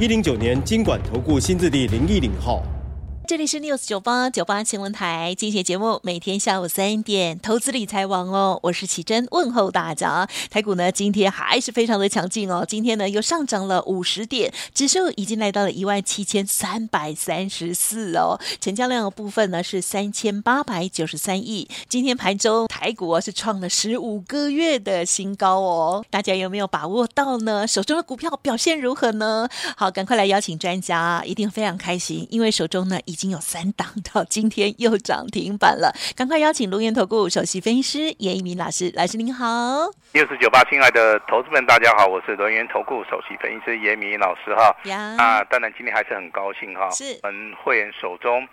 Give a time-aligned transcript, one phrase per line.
[0.00, 2.62] 一零九年金管投顾新字第零一零号。
[3.28, 10.26] 这里是 News 九八九八新闻台，今天节目，每天下午三点，投资理财王哦，我是奇珍，问候大家。
[10.48, 21.68] 台股呢，今天还是非常的强劲哦，今天呢又上涨了五十点，指数已经来到了一万七千三百三十四哦，成交量的部分呢是三千八百九十三亿。
[21.86, 27.66] 今天盘中台股是创了十五个月的新高哦，大家有没有把握到呢？
[27.66, 29.46] 手中的股票表现如何呢？
[29.76, 39.44] 好，赶快来邀请专家，一定非常开心，因为手中呢已经有三档到今天又涨停板了，赶快邀请龙岩投顾首席分析师严一鸣老师，老师您好。
[40.12, 44.72] 六四九八，亲爱的投资们，大家好，我是龙岩投顾首席分析师严一鸣老师哈。
[44.84, 48.46] 呀，啊，当然今天还是很高兴哈，是我们会员手中。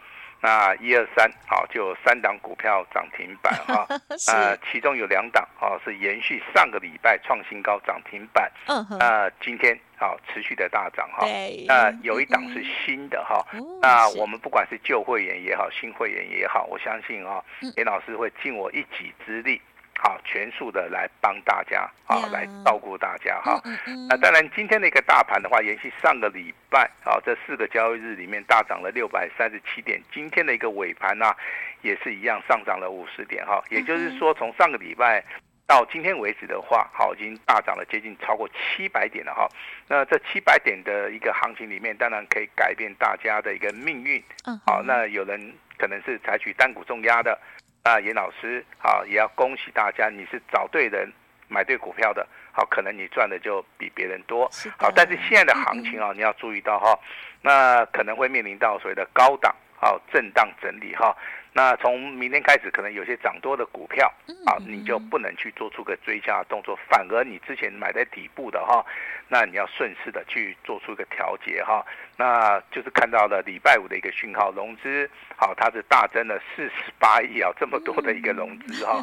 [0.46, 3.88] 那一二三，好，就有三档股票涨停板哈，
[4.32, 11.26] 呃，其中有两档哦是延续上个礼拜创新高涨停板，嗯那今天好持续的大涨哈，
[11.66, 13.44] 那有一档是新的哈，
[13.82, 17.44] 那我们不管是旧会员也好，新会员也好，我相信啊，
[17.76, 19.60] 严老师会尽我一己之力。
[19.98, 23.60] 好，全数的来帮大家，啊.来照顾大家哈。
[23.64, 30.02] 那、嗯嗯啊、当然，今天的一个大盘的话，延续上个礼拜，啊，这四个交易日里面大涨了六百三十七点。
[30.14, 31.38] 今天的一个尾盘呢、啊，
[31.82, 33.64] 也是一样上涨了五十点哈。
[33.70, 35.24] 也就是说，从上个礼拜
[35.66, 39.48] 到今天为止的话，好，已经大涨了接近超过七百点了哈。
[39.88, 44.22] 那这七百点的一个行情里面，当然可以改变大家的一个命运。
[44.46, 47.40] 嗯好，那有人可能是采取单股重压的。
[47.86, 51.08] 那严老师，好，也要恭喜大家，你是找对人，
[51.48, 57.00] 买对股票的，好，可能你赚的就比别人多，好，但是现在的行情啊，你要注意到哈，
[57.44, 61.16] 那可能会面临到所谓的高档，好，震荡整理哈。
[61.58, 64.14] 那从明天开始，可能有些涨多的股票
[64.46, 68.86] 啊，你就不能去做出个追加动作，反而你之前买在底部的哈，
[69.30, 71.82] 那你要顺势的去做出一个调节哈。
[72.18, 79.02] 那就是看到了礼拜五的一个讯号，融资好，它是大增了四十八亿啊，这么多的一个融资哈。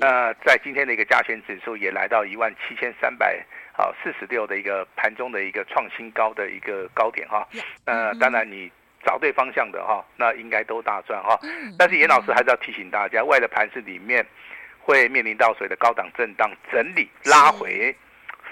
[0.00, 3.44] 那在今天的一个加权指数也来到一万七千三百
[3.74, 7.46] 好四十六的一个盘中的一个创新高的一个高点哈。
[7.84, 8.72] 那当然你。
[9.04, 11.38] 找对方向的哈，那应该都大赚哈。
[11.78, 14.24] 但是严老师还是要提醒大家，外的盘是里面
[14.78, 17.94] 会面临到所谓的高档震荡整理拉回，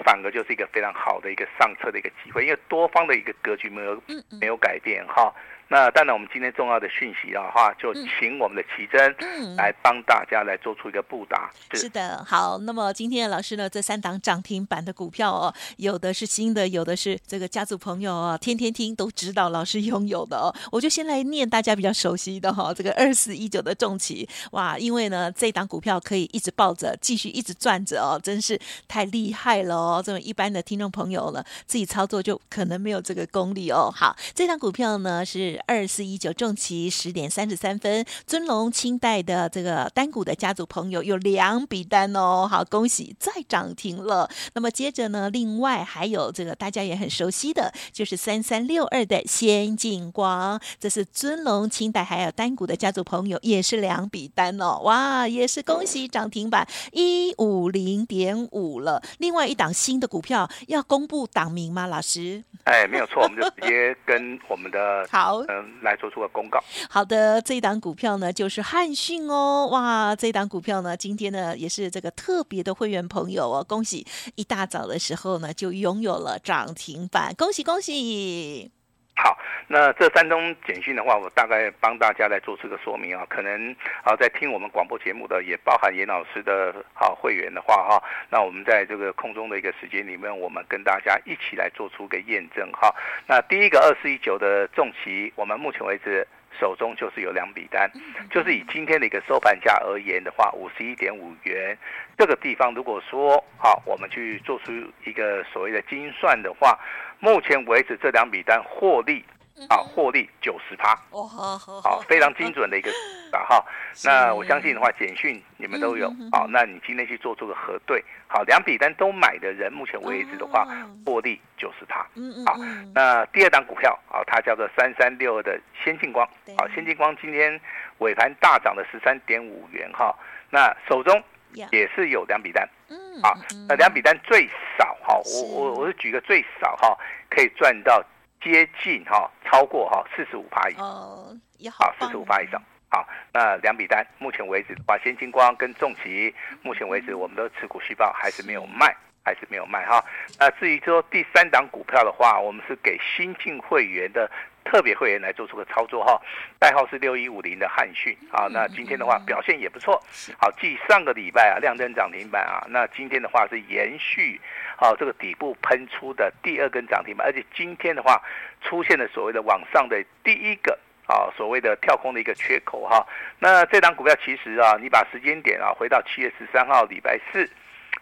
[0.03, 4.01] 反而就是一个非常好的一个上车的一个机会，因为多方的一个格局没有
[4.39, 5.33] 没有改变哈。
[5.71, 9.15] 那当然，我们今天重要的讯息的话，就请我们的奇珍
[9.55, 11.51] 来帮大家来做出一个布达。
[11.73, 12.57] 是的，好。
[12.63, 20.51] 那么今天的老师呢，这三档涨停板的股票哦，有的是新的，有的是这个家族朋友哦，天天听都知道老师拥有的哦。
[20.71, 30.01] 我就先来念大家比较熟悉的哈，这个二四一九的重骑哇，因为呢这档股票可以一直抱着，继续一直赚着哦，真是太厉害了哦。
[30.03, 33.93] 这么一般的听众朋友呢，自己操作就可能没有这个功力哦。
[33.95, 35.58] 好，这档股票呢是。
[35.65, 44.29] 二四一九重旗十点三十三分，尊龙清代的这个单股的家族朋友有两笔单哦，好，恭喜再涨停了。
[44.53, 59.01] 那么接着呢，另外还有这个大家也很熟悉的，就是三三六二的先进光，这是尊龙清代还有单股的家族朋友也是两笔单哦，哇，也是恭喜涨停板一五零点五了。
[59.17, 61.87] 另外一档新的股票要公布档名吗？
[61.87, 62.43] 老师？
[62.65, 65.41] 哎，没有错，我们就直接跟我们的好。
[65.81, 66.59] 来做出个公告。
[66.89, 74.05] 好的，这一档股票呢，就是汉讯哦，哇，这一档股票呢，今天呢也是这个特别的会员朋友哦，恭喜
[74.35, 78.78] 一大早的时候呢就拥有了涨停板，恭喜恭喜。
[79.21, 79.37] 好，
[79.67, 83.25] 那这三宗简讯的话，我大概帮大家来做这个说明啊。
[83.27, 88.01] 可能啊，在听我们广播节目的，也包含严老师的啊会员的话哈。
[88.29, 92.95] 那我们在这个空中的一个时间里面，我们跟大家一起来做出个验证哈。
[93.27, 96.25] 那第一个二四一九的重骑，我们目前为止
[96.57, 97.91] 手中就是有两笔单，
[98.31, 101.77] 就是以今天的一个收盘价而言的话，五十一点五元
[102.17, 104.71] 这个地方，如果说好，我们去做出
[105.03, 106.79] 一个所谓的精算的话。
[107.19, 109.23] 目前为止，这两笔单获利
[109.67, 112.89] 啊，获利九十趴，哦，好，好，非常精准的一个
[113.31, 113.63] 哈。
[114.05, 120.65] 那我相信的话，简讯你们都有，啊，那你今天去做这个核对，好，两笔单都买的人，目前为止的话，
[121.05, 122.07] 获利九十趴，
[122.45, 122.57] 好，
[122.95, 126.25] 那第二档股票，啊，它叫做三三六二的先进光，
[126.57, 127.59] 好，先进光今天
[127.97, 130.15] 尾盘大涨了十三点五元，哈，
[130.49, 131.21] 那手中
[131.53, 133.35] 也是有两笔单，嗯，好，
[133.67, 134.47] 那两笔单最
[134.77, 136.97] 少，哈，我我我是举个最少，哈，
[137.29, 138.03] 可以赚到。
[138.41, 142.57] 接近哈，超过哈四十五趴以上，也好四十五趴以上，
[142.89, 150.01] 好，那两笔单，目前为止的话，先金光跟重骑，目前为止我们的持股续报还是没有卖，还是没有卖哈。
[150.39, 154.31] 那至于说第三档股票的话，我们是给新进会员的。
[154.63, 156.21] 特别会员来做出个操作哈，
[156.59, 158.15] 代号是六一五零的汉讯。
[158.31, 160.01] 啊，那今天的话表现也不错，
[160.37, 164.39] 好，继上个礼拜啊亮灯涨停板啊，那今天的话是延续
[164.77, 168.21] 啊这个底部喷出的第二根涨停板，而且今天的话
[168.61, 170.77] 出现了所谓的往上的第一个
[171.07, 173.05] 啊所谓的跳空的一个缺口哈，
[173.39, 177.49] 那这档股票其实啊，你把时间点啊回到七月十三号礼拜四。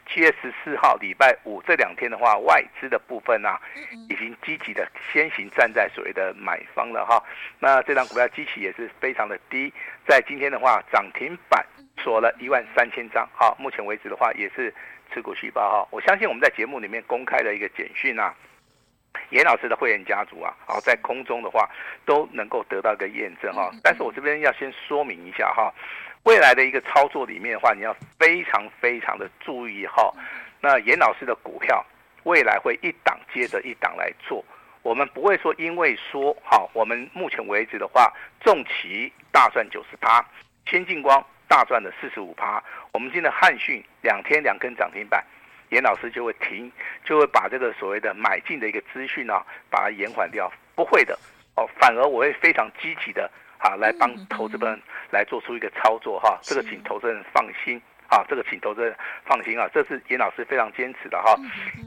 [0.10, 3.60] 七月十四号礼拜五这两天的话，外资的部分啊，
[4.10, 7.22] 已经积极的先行站在所谓的买方了哈。
[7.60, 9.72] 那这张股票基期也是非常的低，
[10.08, 11.66] 在今天的话涨停板
[11.98, 14.74] 锁了一万三千张，好，目前为止的话也是
[15.14, 15.88] 持股续报哈。
[15.92, 18.34] 我相信我们在节目里面公开的一个简讯啊，
[19.30, 21.70] 严老师的会员家族啊，好，在空中的话
[22.06, 23.70] 都能够得到一个验证哈。
[23.84, 25.74] 但是我这边要先说明一下哈。
[26.24, 30.14] 未来的一个操作里面的话，你要非常非常的注意哈。
[30.60, 31.86] 那严老师的股票
[32.24, 34.44] 未来会一档接着一档来做，
[34.82, 38.12] 我们不会说因为说好，我们目前为止的话，
[38.42, 40.26] 重旗大赚九十趴，
[40.66, 42.62] 先进光大赚了四十五趴，
[42.92, 45.24] 我们今天的汉讯两天两根涨停板，
[45.70, 46.70] 严老师就会停，
[47.06, 51.18] 就会把这个所谓的买进的一个资讯啊，把它延缓掉，不会的
[51.56, 53.32] 哦，反而我会非常积极的。
[53.58, 58.96] 好，来帮投资人来做出一个操作哈，这个请投资人放心啊，这个请投资人
[59.26, 61.36] 放心啊，这是严老师非常坚持的哈。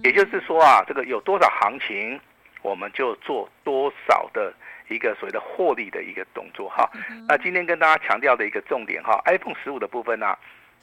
[0.02, 2.20] 也就是说啊，这个有多少行情，
[2.62, 4.52] 我们就做多少的
[4.88, 6.90] 一个所谓的获利的一个动作哈。
[7.28, 10.37] 那今天跟大家强调的一个重点哈，iPhone 十五的部分呢，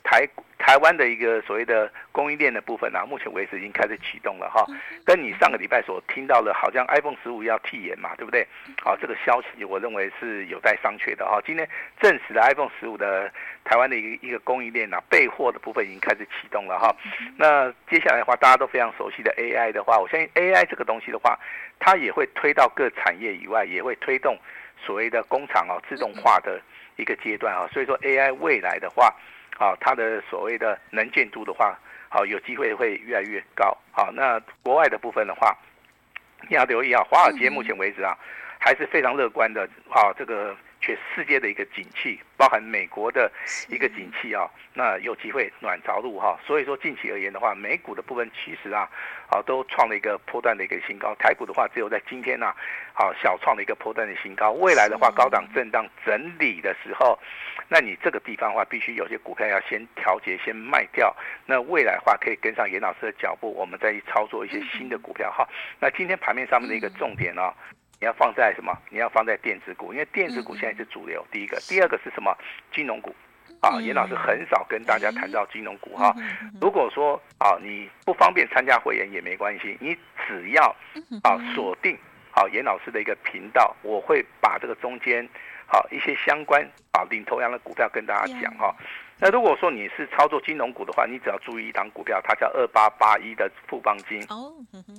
[0.04, 0.28] 台。
[0.60, 4.66] 台湾的一个所谓的供应链的部分呢、啊，目前为止已经开始启动了哈。
[5.06, 8.46] 跟你上个礼拜所听到的，好像 iPhone 十五要替延嘛，对不对？
[8.84, 11.40] 好，这个消息我认为是有待商榷的哈。
[11.46, 11.66] 今天
[12.02, 13.32] 证实了 iPhone 十五的
[13.64, 16.94] 台湾的一个一个供应链啊，备货的部分已经开始启动了哈。
[17.38, 21.40] 那接下来的话，大家都非常熟悉的 AI 的话，我相信 AI 这个东西的话，
[21.80, 24.38] 它也会推到各产业以外，也会推动
[24.84, 26.60] 所谓的工厂啊自动化的
[26.98, 27.70] 一个阶段啊。
[27.72, 29.16] 所以说 AI 未来的话。
[29.58, 31.78] 啊，它的所谓的能见度的话，
[32.10, 33.78] 好，有机会会越来越高。
[33.92, 35.56] 好，那国外的部分的话，
[36.50, 38.18] 你要留意啊，华尔街目前为止啊，
[38.60, 40.56] 还是非常乐观的啊，这个。
[40.88, 43.30] 全世界的一个景气，包含美国的
[43.68, 46.40] 一个景气啊，那有机会暖着陆哈。
[46.46, 48.90] 所以说近期而言的话，美股的部分其实啊，
[49.30, 51.14] 啊都创了一个波段的一个新高。
[51.16, 52.48] 台股的话，只有在今天呢，
[52.94, 54.52] 啊小创了一个波段的新高。
[54.52, 57.20] 未来的话，高档震荡整理的时候，
[57.68, 61.14] 那你这个地方的话，必须有些股票要先调节，先卖掉。
[61.46, 65.46] 那未来的话，可以跟上严老师的脚步，我们再去操作一些新的股票哈。
[65.82, 67.54] 那今天盘面上面的一个重点呢？
[68.00, 68.72] 你要放在什么？
[68.90, 71.26] 你要放在电子股，因为电子股现在是主流。
[71.32, 72.36] 第一个，第二个是什么？
[72.72, 73.16] 金融股。
[73.60, 76.14] 啊，严老师很少跟大家谈到金融股哈。
[76.62, 79.98] 如果说啊，你不方便参加会员也没关系，你
[80.28, 80.64] 只要
[81.24, 81.98] 啊锁定
[82.30, 85.28] 好严老师的一个频道，我会把这个中间
[85.66, 86.62] 好一些相关
[86.92, 88.76] 啊领头羊的股票跟大家讲哈。
[89.20, 94.22] 那如果说你是操作金融股的话，你只要注意一档股票，它叫二八八一的富邦金。
[94.30, 94.54] 哦，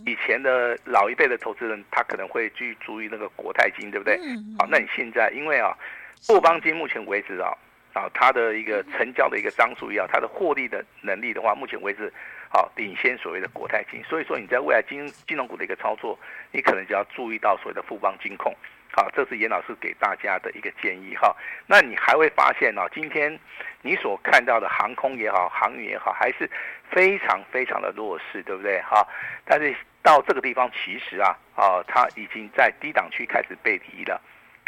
[0.07, 4.19] 以前的老一辈的投资人，他可能会去注意那个国泰金，对不对？
[4.59, 5.73] 好，那你现在因为啊，
[6.21, 7.57] 富邦金目前为止啊，
[7.93, 12.13] 啊，它的一个成交的一个张数也好，它的获利的能力的话，目前为止，
[12.49, 14.03] 好领先所谓的国泰金。
[14.03, 16.19] 所以说你在未来金金融股的一个操作，
[16.51, 18.53] 你可能就要注意到所谓的富邦金控。
[18.99, 21.33] 好，这是严老师给大家的一个建议哈。
[21.69, 23.39] 那你还会发现呢，今天
[23.81, 26.51] 你所看到的航空也好，航运也好，还是
[26.91, 29.07] 非常非常的弱势，对不对哈？
[29.45, 34.21] 但是到这个地方，其实啊，啊，它已经在低档区开始背离了。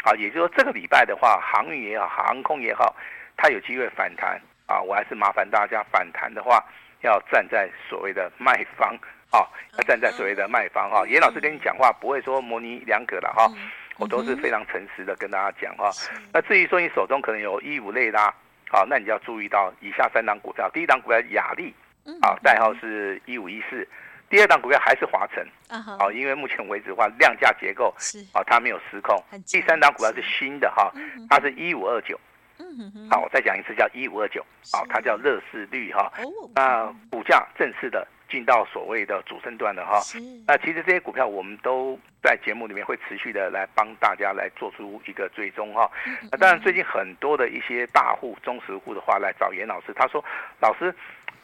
[0.05, 2.95] 啊，也就是说，这个礼拜的话，航运也好，航空也好，
[3.35, 4.79] 它有机会反弹啊。
[4.79, 6.63] 我还是麻烦大家反弹的话，
[7.01, 8.97] 要站在所谓的卖方
[9.29, 9.43] 啊，
[9.77, 11.05] 要站在所谓的卖方哈。
[11.05, 13.51] 严老师跟你讲话不会说模棱两可了哈。
[14.01, 15.91] 我都是非常诚实的跟大家讲哈，
[16.33, 18.33] 那至于说你手中可能有一五类啦，
[18.67, 20.67] 好，那你就要注意到以下三档股票。
[20.73, 21.71] 第一档股票雅丽，
[22.19, 23.87] 啊，代号是一五一四，
[24.27, 29.15] 第二档股票还是华城，啊，因为目前为止的话，量价结构是啊，它没有失控。
[29.45, 30.91] 第三档股票是新的哈，
[31.29, 32.19] 它是一五二九，
[32.57, 34.43] 嗯好，我再讲一次，叫一五二九，
[34.73, 36.11] 好，它叫乐视绿哈，
[36.55, 39.99] 那股价正式的进到所谓的主升段的哈，
[40.47, 45.91] 那其实这些股票我们都在节目里面会持续的来帮大家来做出一个追踪哈，
[46.31, 50.23] 那当然最近很多的一些大户、中实户的话来找严老师，他说，
[50.61, 50.95] 老师。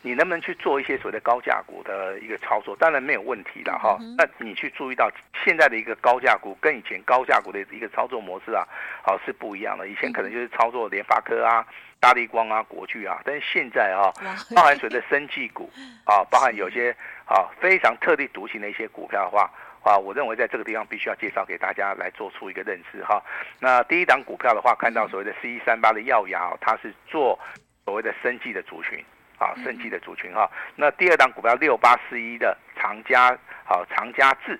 [0.04, 2.76] 你能不能去做一些所谓的高价股的一个操作？
[2.76, 3.98] 当然没有问题了哈。
[4.16, 5.12] 那你去注意到
[5.44, 8.64] 现在的一个高价股跟以前高价股的一个操作模式啊，
[9.04, 9.88] 好是不一样的。
[9.90, 11.66] 以前可能就是操作联发科啊、
[12.00, 14.14] 大立光啊、国巨啊，但是现在啊，
[14.56, 15.70] 包含所谓的生技股
[16.06, 19.50] 啊， 包含有些啊非常特立独行的一些股票的话
[19.84, 23.22] 啊，我认为在这个地方必须要介绍给大家来做出一个认识哈。
[23.60, 27.40] 那第一档股票的话，看到所谓的四一三八的耀雅，它是做
[27.86, 29.04] 所谓的生技的族群。
[29.40, 34.60] 啊，生技的族群哈，那第二档股票六八四一的长嘉，好长嘉智，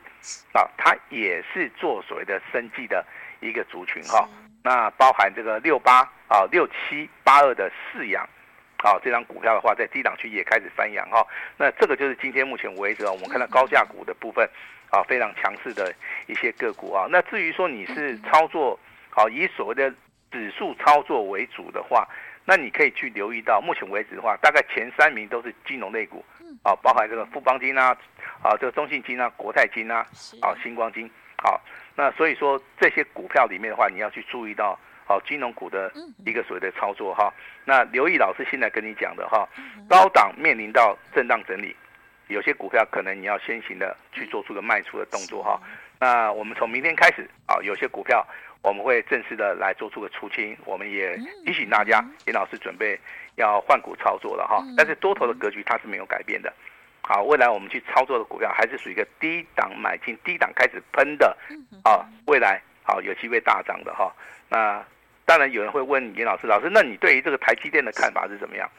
[0.54, 3.04] 啊，它也是做所谓的生技的
[3.40, 4.30] 一个族群哈。
[4.68, 8.22] 那包含这个六八啊六七八二的四阳，
[8.84, 11.26] 啊，这张股票的话，在低档区也开始翻扬哈。
[11.56, 14.46] 那这个就是今天目前为止啊，我们看到高价股的部分
[14.92, 15.94] 啊，非常强势的
[16.26, 17.08] 一些个股啊。
[17.10, 18.78] 那至于说你是操作
[19.10, 19.90] 好以所谓的
[20.30, 22.06] 指数操作为主的话，
[22.44, 26.26] 那你可以去留意到，目前为止的话，大概前三名都是金融类股，
[26.62, 27.98] 啊，包含这个富邦金啊，
[28.44, 30.06] 啊，这个中信金啊，国泰金啊，
[30.42, 31.10] 啊，星光金，
[31.42, 31.62] 好，
[31.96, 35.92] 那所以说这些股票里面的话，你要去注意到，好，金融股的
[36.26, 37.34] 一个所谓的操作哈。
[37.66, 39.48] 那刘毅老师现在跟你讲的哈，
[39.88, 41.76] 高档面临到震荡整理，
[42.28, 45.62] 有些股票可能你要先行的去做出个卖出的动作哈。
[46.00, 48.26] 那我们从明天开始啊，有些股票。
[48.64, 51.16] 我们会正式的来做出个出清，我们也
[51.46, 53.00] 提醒大家，严老师准备
[53.36, 54.62] 要换股操作了哈。
[54.76, 56.52] 但是多头的格局它是没有改变的，
[57.08, 61.38] 好，未来我们去操作的股票还是属于一个低档买进，低档开始喷的，
[61.86, 64.14] 啊，未来好有机会大涨的哈。
[64.50, 64.86] 那
[65.24, 68.70] 当然有人会问严老师，老师，那你对于这个台积电的看法是怎么样？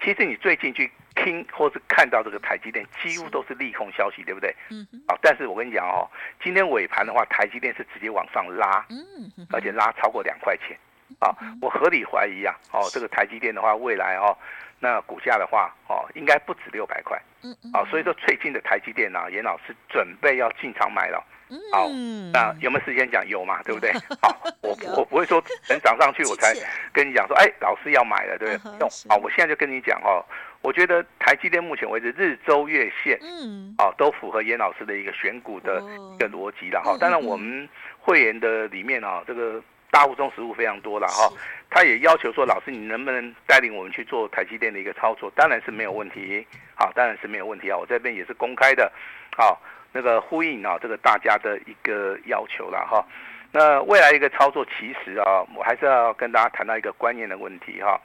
[0.00, 4.54] 其实你最近去听或是看到这个台积电，几乎都是利空消息，对不对？
[4.70, 4.86] 嗯。
[5.08, 6.06] 好，但是我跟你讲哦，
[6.40, 10.78] 今天尾盘的话，台积电是直接往上拉，嗯，而且拉超过两块钱，
[11.20, 14.36] 啊，我合理怀疑啊，哦，这个台积电的话，未来哦，
[14.80, 17.70] 那股价的话，哦，应该不止六百块，嗯嗯。
[17.72, 21.24] 啊，所以说最近的台积电啊，严老师准备要进场买了。
[21.72, 21.88] 好，
[22.30, 23.26] 那有没有时间讲？
[23.26, 23.90] 有嘛，对不对？
[24.20, 26.52] 好， 我我不会说等涨上去我才
[26.92, 28.78] 跟你讲说，哎，老师要买了，对不对？
[28.80, 30.22] 用好，我现在就跟你讲哦，
[30.60, 35.82] 我觉得台积电目前为止日周月线，嗯，啊，都符合严老师的一个选股的
[36.14, 36.94] 一个逻辑了哈。
[37.00, 37.66] 当然我们
[37.98, 39.58] 会员的里面啊，这个
[39.90, 41.30] 大户中实物非常多了哈，
[41.70, 45.30] 他也要求说，老师你能不能带领我们去做台积电的一个操作？
[45.34, 48.92] 当然是没有问题，好，当然是没有问题啊，我这边也是公开的，
[49.36, 49.60] 好。
[49.90, 53.02] 那个呼应啊，这个大家的一个要求了哈。
[53.50, 57.98] 那未来一个操作，其实啊，我还是要跟大家谈到一个观念的问题哈，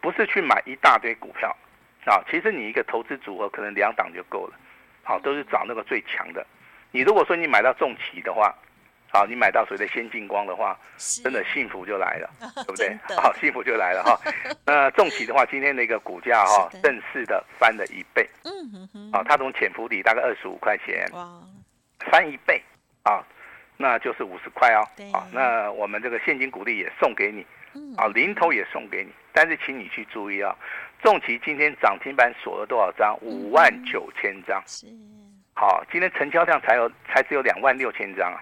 [0.00, 1.54] 不是去买一大堆股票
[2.04, 2.22] 啊。
[2.30, 4.54] 其实你一个投资组合可能两档就够了，
[5.02, 6.46] 好，都是找那个最强的。
[6.92, 8.54] 你如果说你买到重企的话，
[9.16, 10.78] 好，你买到所谓的先进光的话，
[11.24, 12.94] 真的幸福就来了， 对不对？
[13.16, 14.20] 好，幸福就来了哈。
[14.66, 18.28] 那重企的话，今天的一个股价哈，正式的翻了一倍。
[18.44, 19.10] 嗯哼哼。
[19.12, 21.08] 啊，它从潜伏底大概二十五块钱，
[22.10, 22.62] 翻一倍
[23.04, 23.24] 啊，
[23.78, 24.84] 那就是五十块哦。
[25.14, 27.46] 啊，那我们这个现金股利也送给你，
[27.96, 29.10] 啊，零头也送给你。
[29.32, 30.54] 但是请你去注意啊，
[31.02, 33.16] 重企今天涨停板锁了多少张？
[33.22, 34.62] 五万九千张。
[34.66, 34.86] 是。
[35.54, 38.36] 好，今天成交量才有才只有两万六千张啊。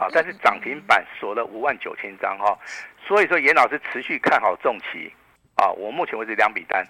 [0.00, 2.58] 好，但是涨停板锁了五万九千张哈，
[3.06, 5.12] 所以说严老师持续看好重骑
[5.56, 6.82] 啊，我目前为止两笔单，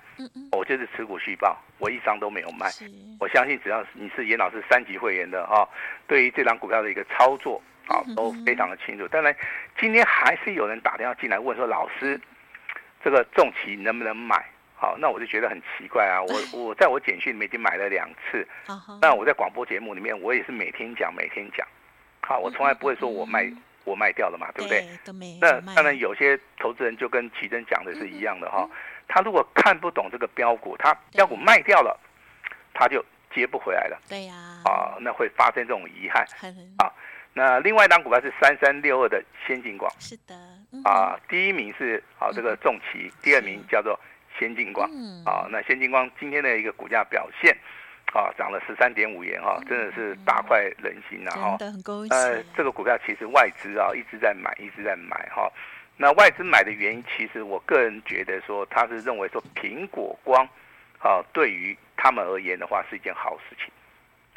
[0.53, 2.71] 我就是持股续报，我一张都没有卖，
[3.19, 5.69] 我相信只要你是严老师三级会员的哈，
[6.07, 9.09] 对于这张股票的一个操作啊都非常的清楚。
[9.09, 9.35] 当然，
[9.77, 12.21] 今天还是有人打电话进来问说，老师
[13.03, 14.41] 这个重骑能不能买？
[14.77, 18.47] 好，那我就觉得很奇怪啊，我 我在我简讯里面已经买了两次，
[19.03, 21.67] 那我在广播节目里面我也是每天讲每天讲。
[22.31, 24.87] 好，我从来不会说我卖我卖掉了嘛，对不对？
[25.41, 28.71] 那当然有些投资人就跟奇珍讲的是一样的哈，
[29.09, 31.99] 他如果看不懂这个标股，他标股卖掉了，
[32.73, 34.01] 他就接不回来了。
[34.09, 34.35] 对呀。
[34.65, 36.25] 啊，那会发生这种遗憾。
[36.79, 36.87] 啊，
[37.33, 39.91] 那另外一档股票是三三六二的先进光。
[39.99, 40.37] 是的。
[40.85, 43.99] 啊，第一名是啊这个重旗，第二名叫做
[44.39, 44.89] 先进光。
[45.27, 47.59] 啊，那先进光今天的一个股价表现。
[48.13, 51.57] 啊，涨了十三点五元哈，真的是大快人心呐哈。
[52.11, 55.51] 呃，这个股票其实外资啊一直在买，一直在买哈。
[55.97, 60.45] 那外资买的原因，其实我个人觉得说，他是认为说苹果光，
[60.99, 63.73] 啊，对于他们而言的话是一件好事情，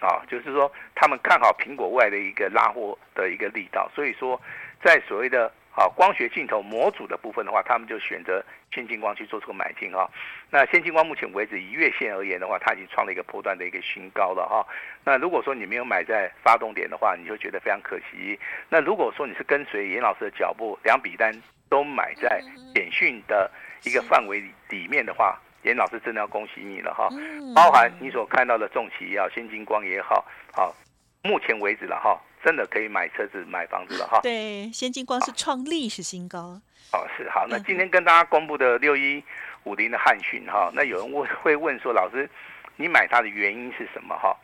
[0.05, 4.39] 啊，就是说他们看好苹果未来的一个拉货的一个力道，所以说
[4.83, 10.09] 在所谓的啊光学镜头模组的部分的话，他们就选择先进光去做出个买进哈。
[10.49, 14.65] 那先进光目前为止以月线而言的话，它已经创了一个波段的一个新高了哈。
[15.03, 18.37] 那如果说你没有买在发动点的话，你就觉得非常可惜。
[18.69, 21.33] 那如果说你是跟随严老师的脚步，两笔单
[21.69, 22.41] 都买在
[22.75, 23.49] 简讯的
[23.83, 27.09] 一个范围里面的话，严老师真的要恭喜你了哈。
[27.55, 30.75] 包含你所看到的重企也好，先进光也好，好，
[31.23, 34.19] 目前为止了哈，真的可以买车子、买房子了哈。
[34.21, 36.59] 对，先进光是创历史新高。
[36.91, 37.47] 哦，是好。
[37.47, 39.23] 那今天跟大家公布的六一
[39.63, 42.29] 五零的汉讯哈，那有人问 会问说，老师，
[42.75, 44.35] 你买它的原因是什么哈？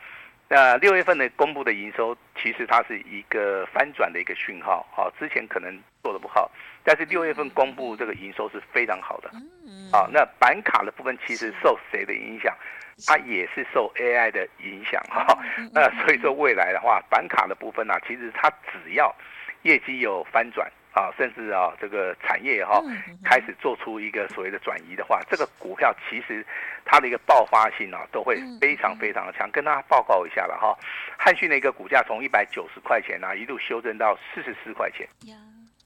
[0.48, 5.12] 那六月份的公布的营收，其实它是一个翻转的一个讯号哈。
[5.20, 6.50] 之前可能做的不好，
[6.84, 9.30] 但是六月份公布这个营收是非常好的。
[9.92, 12.56] 啊，那板卡的部分其实受谁的影响？
[13.06, 15.26] 它也是受 AI 的影响哈。
[15.74, 19.14] 那所以说未来的话，板卡的部分呢、啊，其实它只要
[19.64, 20.70] 业绩有翻转。
[20.92, 22.82] 啊，甚至啊，这个产业哈、啊、
[23.24, 26.44] 开始做出一个所谓的转移的话，这个股票其实
[26.84, 29.50] 它的一个爆发性啊，都会非常非常的强。
[29.52, 30.76] 跟大家报告一下了哈，
[31.16, 35.08] 汉讯的一个股价从一百九十块钱啊，一路修正到四十四块钱。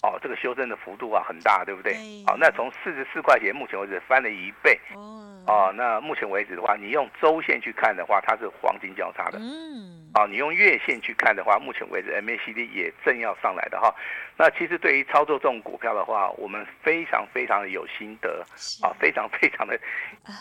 [0.02, 1.94] 哦，这个修正的幅度啊很大，对不对？
[2.26, 4.80] 好，那从四十四块钱，目前为止翻了一倍。
[4.96, 5.33] 哦，
[5.76, 9.40] 那目前为止的话，你用周线去看的话，它是黄金交叉的。
[9.40, 10.00] 嗯。
[10.14, 13.94] 啊，你用月线去看的话，目前为止 MACD 也正要上来的哈。
[14.38, 18.46] 那其实对于操作这种股票的话，我们非常非常的有心得
[18.84, 19.80] 啊，非常非常的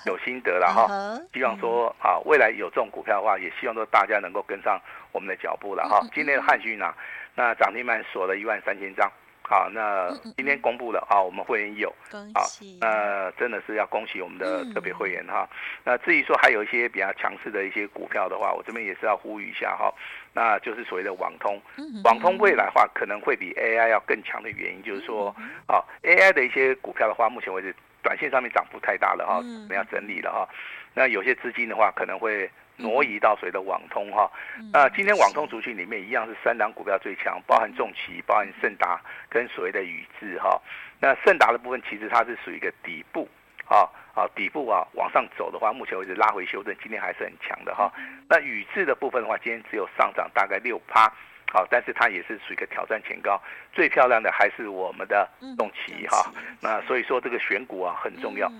[0.04, 0.86] 有心得了哈。
[1.32, 4.78] 希望说啊，未来有这种股票的话，也希望说大家能够跟上
[5.10, 6.00] 我们的脚步了哈。
[6.14, 6.94] 今天的汉讯呢，
[7.34, 9.10] 那涨停板锁了一万三千张。
[9.42, 11.92] 好，那今天公布了啊，我们会员有，
[12.32, 12.42] 好，
[12.80, 15.46] 那真的是要恭喜我们的特别会员哈。
[15.84, 19.92] 那至于说还有一些比较强势的一些股票的话，我这边也是要呼吁一下哈。
[20.32, 21.60] 那就是所谓的网通，
[22.04, 25.34] 网通未来的话可能会比 AI 要更强的原因，就是说
[25.66, 30.48] 啊，AI 的一些股票的话，目前为止短线上面涨幅太大了哈，我们要整理了哈。
[30.94, 32.50] 那有些资金的话可能会。
[32.76, 34.30] 挪移到所谓的网通哈，
[34.72, 40.60] 那今天网通族群里面一样是三档股票最强，包含重企，包含盛达跟所谓的宇智哈。
[41.00, 43.28] 那盛达的部分其实它是属于一个底部，
[43.66, 47.92] 啊啊底部啊往上走的话，目前为止拉回修正，今天还是很强的哈。
[48.28, 51.12] 那宇智的部分的话，今天只有上涨大概六趴，
[51.52, 53.40] 好，但是它也是属于一个挑战前高，
[53.72, 56.32] 最漂亮的还是我们的重企哈。
[56.60, 58.50] 那所以说这个选股啊很重要。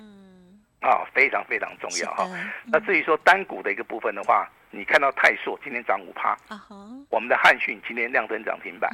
[0.82, 2.28] 啊，非常非常重要哈。
[2.66, 6.36] 那至于说单股的一个部分的话，你看到泰硕今天涨五趴，
[7.08, 8.90] 我们的汉讯今天亮灯涨停板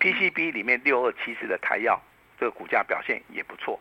[0.00, 2.00] ，PCB 里面六二七四的台药
[2.38, 3.78] 这个股价表现也不错，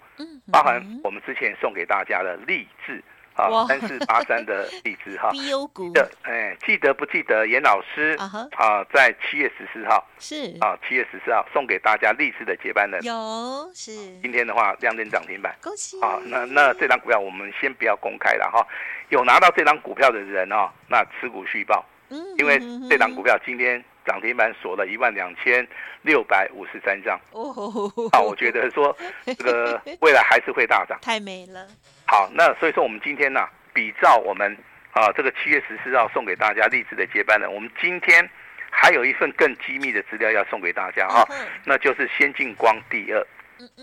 [0.51, 3.03] 包含我们之前送给大家的力智。
[3.36, 8.84] 啊，三四八三的荔枝哈， 记得哎，记得不记得严老师啊？
[8.93, 10.56] 在七月十四号是。
[10.62, 13.04] 啊，七月十四号送给大家荔枝的接班人。
[13.04, 13.91] 有是。
[14.21, 16.00] 今天的话亮灯涨停板，恭喜。
[16.02, 16.17] 啊！
[16.26, 18.65] 那那这张股票我们先不要公开了哈，
[19.10, 22.58] 有拿到这张股票的人哦，那持股续报，嗯，因为
[22.89, 25.67] 这张股票今天涨停板锁了一万两千
[26.04, 27.19] 六百五十三张。
[27.32, 28.95] 哦，啊，我觉得说
[29.26, 31.67] 这个未来还是会大涨， 太美了。
[32.08, 34.56] 好，那所以说我们今天呢、啊，比照我们
[34.91, 38.30] 啊这个七月十四号送给大家励志的接班人，我们今天
[38.70, 41.28] 还有一份更机密的资料要送给大家哈、啊，
[41.65, 43.20] 那就是先进光第二，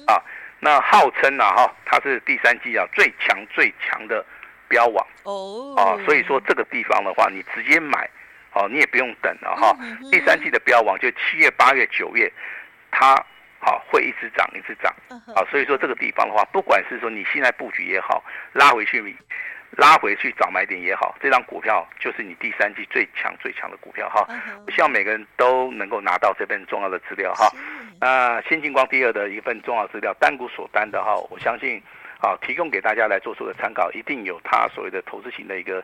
[0.07, 0.23] 啊，
[0.61, 4.25] 那号称啊哈，它是第三季啊最强最强的
[4.69, 5.07] 标王。
[5.25, 8.09] 哦，啊，所以说这个地方的话，你直接买，
[8.53, 9.77] 哦、啊，你也不用等了哈、啊，
[10.13, 12.33] 第三季的标王就七月、八月、九月，
[12.91, 13.15] 它。
[13.64, 14.92] 好，会一直涨，一直涨。
[15.09, 18.22] 啊，所以说这个地方的话，不管是说你现在布局也好，
[18.53, 19.16] 拉回去，
[19.77, 24.27] 拉回去找买点也好，这张股票就是你第三季最强最强的股票哈。
[24.66, 27.48] 我希望每个人都能够拿到这份重要的资料哈。
[28.01, 31.81] 那先进光第二的一份重要资料，单股所单的哈，我相信
[32.20, 35.81] 啊，提供给大家来做出的参考，一定有它所谓的投资型的一个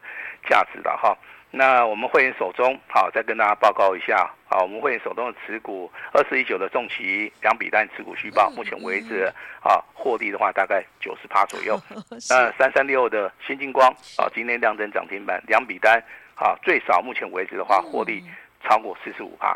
[0.49, 1.17] 价值的哈。
[1.51, 9.33] 那我们会员手中，好，再跟大家报告一下，好，我们会员手中的持股二四一九的重旗两笔单持股虚报，目前为止，
[9.63, 11.81] 啊，获利的话大概九十趴左右。
[12.29, 15.99] 那三三六的先进光，啊，今天亮灯涨停板，两笔单，
[16.35, 18.23] 啊，最少目前为止的话，获利
[18.63, 19.49] 超过四十五趴。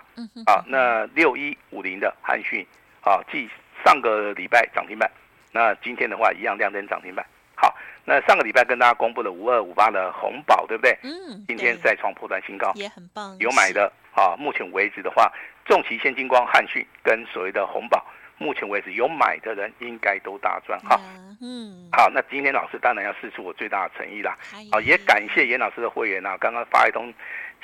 [0.47, 2.67] 啊，那六一五零的汉讯，
[3.03, 3.51] 啊，继
[3.85, 5.11] 上个礼拜涨停板，
[5.53, 7.25] 那今天的话一样亮灯涨停板。
[7.55, 10.99] 好，那上个礼拜跟大家公布了五二五八的红宝，对不对？
[11.03, 11.45] 嗯。
[11.47, 13.37] 今天再创破断新高，也很棒。
[13.39, 15.33] 有买的啊，目前为止的话，
[15.65, 18.05] 重旗、现金光、汉讯跟所谓的红宝，
[18.39, 21.01] 目前为止有买的人应该都大赚哈。
[21.41, 24.37] 嗯，好，那今天老师当然要试出我最大的诚意啦。
[24.71, 27.13] 好，也感谢严老师的会员啊，刚刚发一通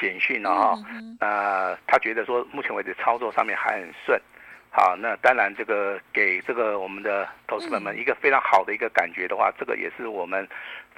[0.00, 0.74] 简讯啊，
[1.20, 4.20] 呃，他觉得说目前为止操作上面还很顺。
[4.70, 10.46] 好，那当然，这个给这个我们的投资者们一个非常好的一个感觉的话，这个也是我们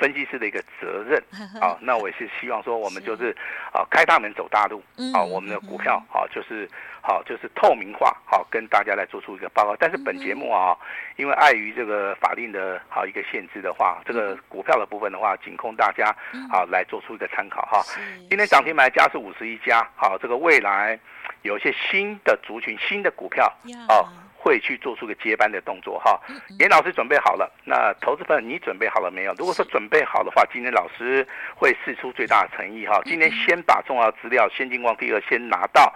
[0.00, 1.22] 分析师的一个责任。
[1.60, 3.36] 好，那我也是希望说，我们就是
[3.72, 4.82] 啊，开大门走大路。
[5.14, 6.68] 啊，我们的股票好，就是
[7.02, 9.76] 好，就是透明化，好，跟大家来做出一个报告。
[9.78, 10.74] 但是本节目啊，
[11.16, 16.08] 因为碍于这个法令的好一个限制的话，这个股票的部分的话，仅供大家
[16.50, 17.84] 啊来做出一个参考哈。
[18.28, 20.98] 今天涨停板家是五十一家，好，这个未来。
[21.42, 23.50] 有一些新的族群、新的股票
[23.88, 24.06] 哦，
[24.42, 26.18] 会去做出个接班的动作哈。
[26.58, 29.34] 严老师准备好了，那投资朋友你准备好了没有？
[29.34, 32.98] 如果说准备好的话，今天老师会试出最大的诚意哈。
[33.04, 35.94] 今天先把重要资料、先进光第二先拿到，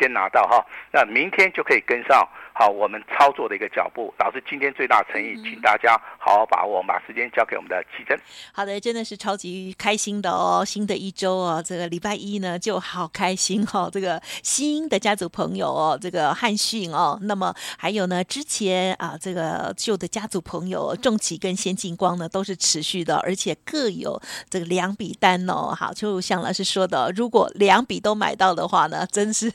[0.00, 2.28] 先拿到哈，那明天就可以跟上。
[2.56, 8.16] 好，我们操作的一个脚步，老师今天最大诚意，请大家好好把握，我们把时间交给我们的奇珍。
[8.52, 24.16] 好的，真的是超级开心的哦，新的一周哦，这个礼拜一呢就好开心哈、哦，这个新的家族朋友哦，这个汉讯哦，那么还有呢之前啊这个旧的家族朋友重企跟先进光呢都是持续的，而且各有
[24.48, 29.50] 这个两笔单哦，好，就像老师说的，如果两笔都买到的话呢，真是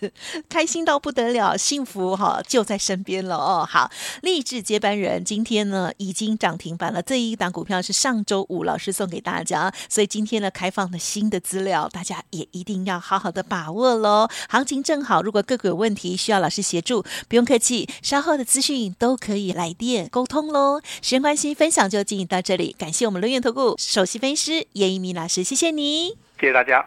[0.50, 2.78] 开心到不得了，幸福哈、哦、就在。
[2.89, 3.90] 身边了哦，好，
[4.22, 7.02] 励志接班人今天呢已经涨停板了。
[7.02, 14.28] 这一档股票是上周五老师送给大家，所以今天呢开放了新的资料，大家也一定要好好的把握喽。
[14.48, 20.82] 行情正好，如果个股有问题需要老师协助，不用客气，稍后的资讯都可以来电沟通喽。
[21.02, 26.86] 时间关系，分享就进行到这里，感谢我们伦元投顾首席分析师叶一鸣老师，谢谢你，谢谢大家。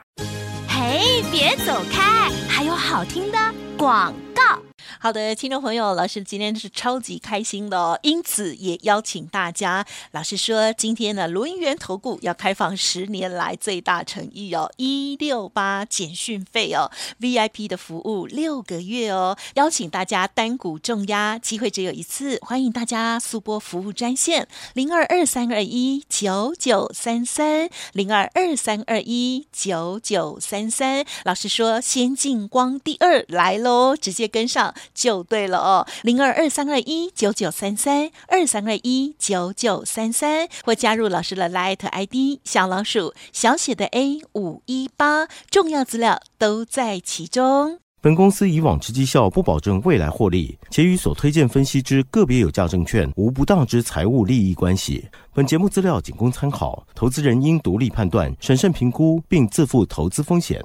[0.69, 3.39] 嘿，别走开，还有好听的
[3.77, 4.72] 广告。
[4.99, 9.85] 好的，听众朋友，老师今天是超级开心的哦，因此也邀请大家。
[10.13, 31.05] 老师说，今天呢，轮圆投顾要开放十年来最大诚意哦，一六八简讯费哦，VIP 的服务六个月哦，邀请大家单股重压，机会只有一次，欢迎大家速拨服务专线零二二三二一九九三三零二二三二一九九三三。
[31.25, 34.75] 老师说，先进光第二来喽，直接跟上。
[34.95, 47.79] 就对了哦，零二二三二一九九三三二三二一九九三三，或加入老师的 Light ID 小老鼠小写的 A 五一八，重要资料都在其中。
[48.01, 55.07] 本公司以往之绩效不保证未来获利，且与所推荐分析之个别有价证券无不当之财务利益关系。
[55.33, 60.61] 本节目资料仅供参考，投资人应独立判断、审慎评估，并自负投资风险。